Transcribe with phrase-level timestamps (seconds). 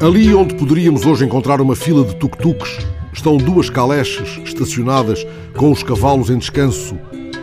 [0.00, 5.82] Ali onde poderíamos hoje encontrar uma fila de tuk-tuks, estão duas caleches estacionadas com os
[5.82, 6.96] cavalos em descanso.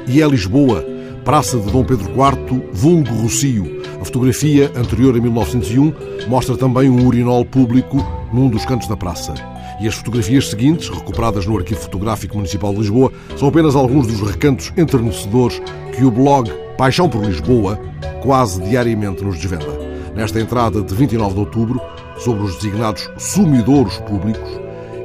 [0.08, 0.82] E é Lisboa,
[1.26, 3.82] Praça de Dom Pedro IV, vulgo Rocio.
[4.00, 5.94] A fotografia, anterior a 1901,
[6.30, 7.98] mostra também um urinol público
[8.32, 9.34] num dos cantos da praça.
[9.82, 14.22] E as fotografias seguintes, recuperadas no Arquivo Fotográfico Municipal de Lisboa, são apenas alguns dos
[14.22, 15.62] recantos enternecedores
[15.94, 17.78] que o blog Paixão por Lisboa
[18.22, 19.85] quase diariamente nos desvenda.
[20.16, 21.82] Nesta entrada de 29 de outubro,
[22.18, 24.50] sobre os designados sumidouros públicos,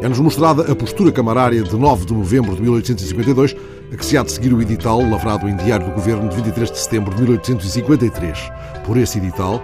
[0.00, 3.56] é-nos mostrada a postura camarária de 9 de novembro de 1852,
[3.92, 6.70] a que se há de seguir o edital lavrado em Diário do Governo de 23
[6.70, 8.52] de setembro de 1853.
[8.86, 9.60] Por esse edital,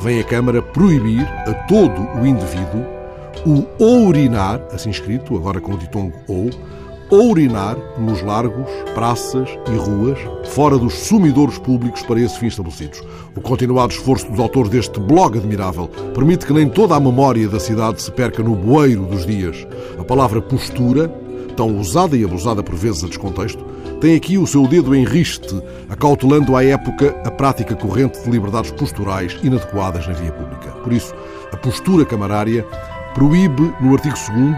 [0.00, 2.84] vem a Câmara proibir a todo o indivíduo
[3.46, 6.50] o urinar, assim escrito, agora com o ditongo ou,
[7.10, 10.18] urinar nos largos, praças e ruas,
[10.50, 13.02] fora dos sumidouros públicos para esse fim estabelecidos.
[13.34, 17.60] O continuado esforço dos autores deste blog admirável permite que nem toda a memória da
[17.60, 19.66] cidade se perca no bueiro dos dias.
[19.98, 21.08] A palavra postura,
[21.56, 23.64] tão usada e abusada por vezes a descontexto,
[24.00, 28.70] tem aqui o seu dedo em riste, acautelando à época a prática corrente de liberdades
[28.70, 30.70] posturais inadequadas na via pública.
[30.84, 31.12] Por isso,
[31.52, 32.64] a postura camarária
[33.18, 34.56] proíbe, no artigo 2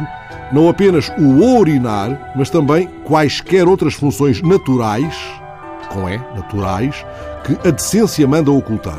[0.52, 5.16] não apenas o urinar, mas também quaisquer outras funções naturais,
[5.90, 7.06] com é, naturais,
[7.42, 8.98] que a decência manda ocultar.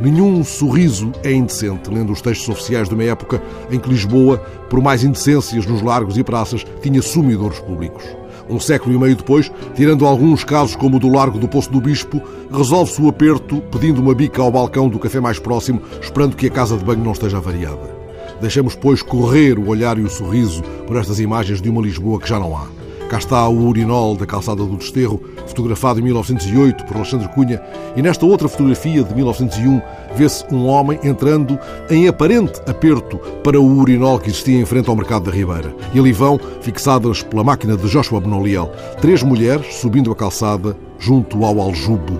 [0.00, 4.38] Nenhum sorriso é indecente, lendo os textos oficiais de uma época em que Lisboa,
[4.68, 8.02] por mais indecências nos largos e praças, tinha sumidores públicos.
[8.48, 11.80] Um século e meio depois, tirando alguns casos como o do Largo do Poço do
[11.80, 16.46] Bispo, resolve-se o aperto pedindo uma bica ao balcão do café mais próximo, esperando que
[16.46, 17.97] a casa de banho não esteja avariada.
[18.40, 22.28] Deixamos, pois, correr o olhar e o sorriso por estas imagens de uma Lisboa que
[22.28, 22.66] já não há.
[23.08, 27.60] Cá está o urinol da calçada do Desterro, fotografado em 1908 por Alexandre Cunha,
[27.96, 29.80] e nesta outra fotografia de 1901
[30.14, 34.96] vê-se um homem entrando em aparente aperto para o urinol que existia em frente ao
[34.96, 35.74] mercado da Ribeira.
[35.94, 41.46] E ali vão, fixadas pela máquina de Joshua Benoliel, três mulheres subindo a calçada junto
[41.46, 42.12] ao aljube.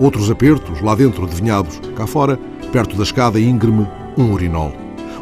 [0.00, 2.38] Outros apertos, lá dentro adivinhados, cá fora,
[2.72, 3.86] perto da escada íngreme,
[4.16, 4.72] um urinol.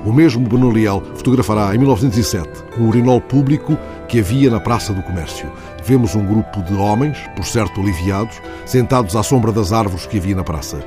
[0.05, 3.77] O mesmo Benoliel fotografará em 1907 um urinol público
[4.09, 5.51] que havia na Praça do Comércio.
[5.85, 10.35] Vemos um grupo de homens, por certo aliviados, sentados à sombra das árvores que havia
[10.35, 10.79] na praça.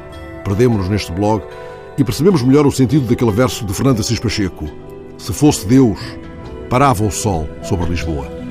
[0.43, 1.43] Perdemos-nos neste blog
[1.97, 4.65] e percebemos melhor o sentido daquele verso de Fernando Assis Pacheco.
[5.17, 5.99] Se fosse Deus,
[6.69, 8.42] parava o sol sobre Lisboa.